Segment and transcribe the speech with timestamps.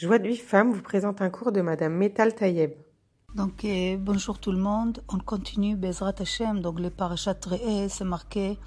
[0.00, 2.72] Joie de vie femme vous présente un cours de Madame Metal Tayeb.
[3.34, 8.04] Donc euh, bonjour tout le monde, on continue Bezrat Hashem, donc le parashat Re'eh, c'est
[8.04, 8.58] marqué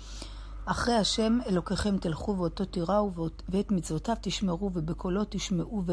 [0.66, 3.12] אחרי השם אלוקיכם תלכו ואותו תיראו
[3.50, 5.84] ואת מצוותיו תשמרו ובקולו תשמעו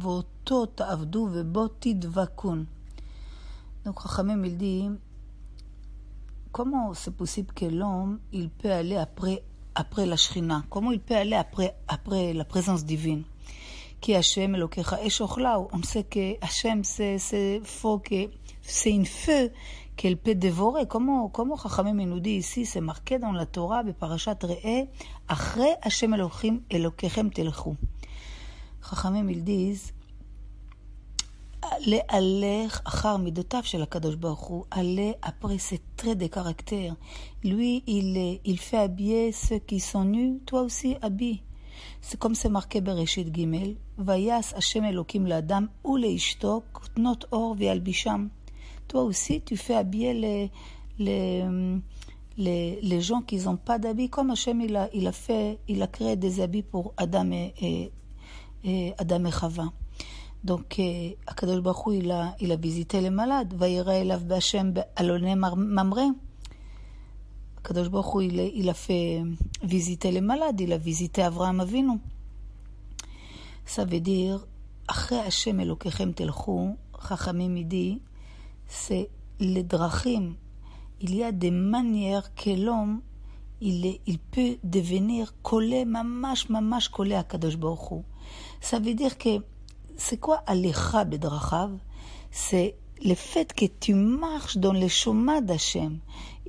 [0.00, 2.64] ואותו תעבדו ובו תדבקון.
[3.86, 4.88] Donc חכמים il dit
[6.52, 9.42] comment c'est possible que l'homme il peut aller après
[9.74, 13.24] après la shrina comment il peut aller après après la présence divine
[14.00, 15.68] כי השם אלוקיך אש אוכלהו.
[15.72, 18.30] On sait que Hachem, c'est faux, que
[18.62, 19.50] c'est une feu
[19.96, 20.86] qu'elle peut dévorer.
[20.86, 24.80] Comment, comment Chachamim nous dit ici, c'est marqué dans la Torah, בפרשת ראה,
[25.26, 27.74] אחרי השם אלוקים, אלוקיכם תלכו.
[28.82, 29.92] חכמים ils disent,
[31.78, 36.94] להלך אחר מידותיו של הקדוש ברוך הוא, עלה après ses traits de caractère.
[37.44, 41.42] Lui, il, il fait habiller ceux qui sont nus, toi aussi habille.
[42.19, 43.45] Comme c'est marqué בראשית ג'
[43.99, 48.27] ויעש השם אלוקים לאדם ולאשתו כותנות אור וילבישם.
[48.87, 50.51] Toi aussi, tu fais habiller les,
[50.99, 51.45] les,
[52.37, 55.81] les, les gens qui n'ont pas d'habits, comme Hachem il a, il a fait, il
[55.81, 57.91] a créé des habits pour Adam et, et,
[58.65, 59.67] et Adam et Chava.
[60.43, 60.81] Donc,
[61.25, 63.53] Akadosh Baruch Hu, il a, il a visité les malades.
[63.57, 66.03] וירא אליו בהשם באלוני ממרא.
[67.61, 68.21] הקדוש ברוך הוא
[68.53, 68.93] ילפה
[69.63, 71.93] ויזיטה למלד, ילפה ויזיטה אברהם אבינו.
[73.67, 74.45] סבדיר,
[74.87, 77.97] אחרי השם אלוקיכם תלכו, חכמים עידי,
[78.87, 79.03] זה
[79.39, 80.33] לדרכים,
[81.01, 82.99] איליה דמנייר כלום,
[83.61, 88.03] אילפה דווניר, קולה ממש ממש קולה הקדוש ברוך הוא.
[88.61, 89.09] סבדיר,
[89.95, 91.69] זה כבר הליכה בדרכיו,
[93.03, 95.99] le fait que tu marches dans le chemin d'Hachem.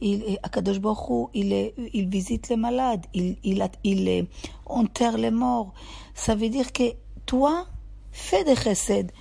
[0.00, 4.26] Il, Akadosh Baruch Hu, il, il visite les malades, il, il, il
[4.66, 5.72] enterre les morts.
[6.14, 6.94] Ça veut dire que
[7.24, 7.66] toi,
[8.10, 9.12] fais des chesed,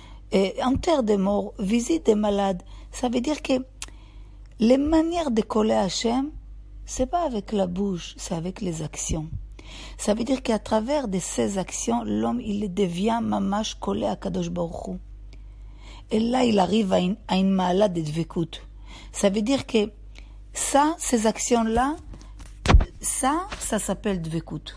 [0.62, 2.62] enterre des morts, visite des malades.
[2.90, 3.54] Ça veut dire que
[4.58, 6.30] les manières de coller Hachem,
[6.84, 9.28] c'est pas avec la bouche, c'est avec les actions.
[9.96, 14.50] Ça veut dire qu'à travers de ces actions, l'homme, il devient mamash collé à Kadosh
[14.50, 14.98] Baruch Hu.
[16.12, 18.62] Et là, il arrive à une, à une malade de.
[19.12, 19.90] Ça veut dire que
[20.52, 21.96] ça, ces actions-là,
[23.00, 24.76] ça, ça s'appelle dvekut.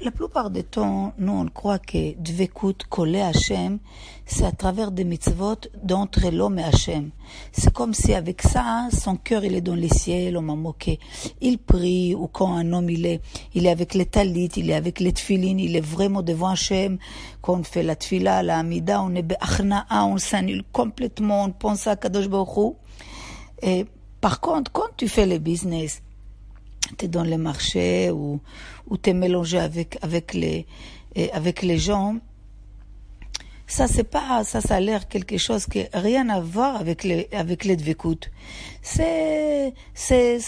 [0.00, 3.78] La plupart des temps, nous, on croit que dvekut, collé à Hachem,
[4.24, 7.10] c'est à travers des mitzvot d'entre l'homme et Hachem.
[7.52, 10.98] C'est comme si avec ça, son cœur, il est dans les ciels, on m'a moqué.
[11.42, 13.20] Il prie, ou quand un homme, il est,
[13.54, 16.96] il est avec les talit, il est avec les tfilin, il est vraiment devant Hachem.
[17.42, 21.86] Quand on fait la tfila, la amida, on est be'achna'a, on s'annule complètement, on pense
[21.86, 22.74] à Kadosh Baruch.
[23.60, 23.84] Et
[24.22, 26.00] par contre, quand tu fais le business,
[26.98, 28.40] tu es dans le marché ou,
[28.88, 30.66] ou tu es mélangé avec, avec, les,
[31.32, 32.16] avec les gens,
[33.66, 37.28] ça c'est pas ça ça a l'air quelque chose qui rien à voir avec les
[37.32, 37.78] avec les.
[38.82, 40.38] C'est c'est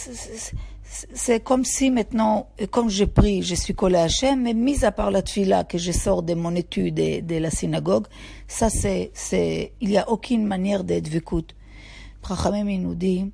[1.13, 4.93] c'est comme si maintenant, comme j'ai pris, je suis collé à Hachem, mais mis à
[4.93, 8.07] part la tfila que je sors de mon étude de, de la synagogue,
[8.49, 11.55] ça c'est, c'est, il n'y a aucune manière d'être vécut.
[12.23, 13.31] Prachamim nous dit,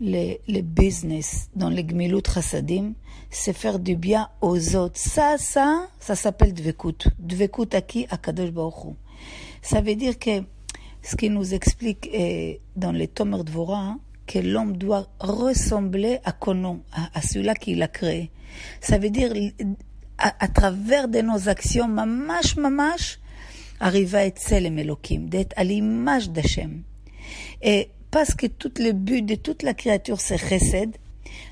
[0.00, 2.94] le, le business dans les gmilut chassadim,
[3.30, 4.98] c'est faire du bien aux autres.
[4.98, 7.08] Ça, ça, ça s'appelle dvekut.
[7.18, 8.06] Dvekut à qui?
[8.10, 8.52] À Kadosh.
[9.62, 10.42] Ça veut dire que
[11.02, 13.96] ce qui nous explique eh, dans les Tomer Dvora,
[14.26, 18.30] que l'homme doit ressembler à Konon, à, à celui-là qui l'a créé.
[18.80, 19.32] Ça veut dire,
[20.18, 23.18] à, à, travers de nos actions, mamash, mamash,
[23.80, 26.82] arriver à être Tselem Elohim, d'être à l'image d'Hachem.
[27.62, 30.96] Et parce que tout le but de toute la créature, c'est chesed,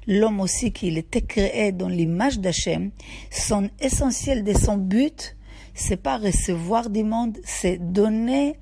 [0.06, 2.90] l'homme aussi qu'il était créé dans l'image d'Hachem,
[3.30, 5.36] son essentiel de son but,
[5.74, 8.56] c'est pas recevoir du monde, c'est donner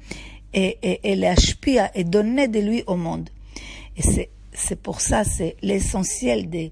[0.53, 3.31] et, et, et l'ashpia et donner de lui au monde.
[3.97, 6.71] Et c'est, c'est pour ça, c'est l'essentiel de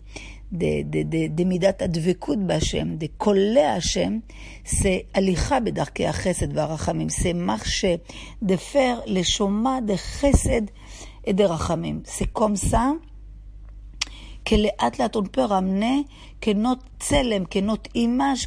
[3.19, 4.23] coller à Hachem,
[4.65, 8.01] c'est alicha bedarkei chesed v'arachamim, c'est marcher,
[8.43, 10.71] de faire le chemin de chesed
[11.25, 12.01] et de rachamim.
[12.05, 12.95] C'est comme ça
[14.45, 16.07] que les athlètes, on peut ramener
[16.41, 18.47] que notre tselem, que notre image